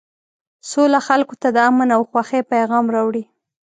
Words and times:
سوله 0.69 0.99
خلکو 1.07 1.35
ته 1.41 1.47
د 1.55 1.57
امن 1.69 1.89
او 1.97 2.01
خوښۍ 2.09 2.41
پیغام 2.53 2.85
راوړي. 2.95 3.23